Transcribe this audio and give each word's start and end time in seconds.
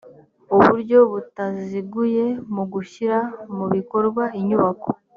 uburyo 0.55 0.99
butaziguye 1.11 2.25
mu 2.53 2.63
gushyira 2.73 3.19
mu 3.55 3.65
bikorwa 3.73 4.23
inyubako 4.39 4.89